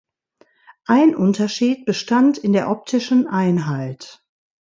Ein 0.87 1.13
Unterschied 1.13 1.85
bestand 1.85 2.39
in 2.39 2.53
der 2.53 2.71
optischen 2.71 3.27
Einheit. 3.27 4.23